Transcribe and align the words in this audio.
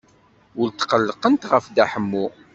Ur 0.61 0.67
tqellqent 0.71 1.43
ɣef 1.51 1.65
Dda 1.67 1.85
Ḥemmu. 1.91 2.25